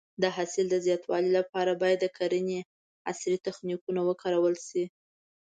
[0.21, 2.59] د حاصل د زیاتوالي لپاره باید د کرنې
[3.11, 4.83] عصري تخنیکونه وکارول شي.